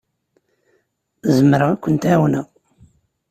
Zemreɣ 1.35 1.69
ad 1.71 1.79
kent-ɛawneɣ. 1.83 2.47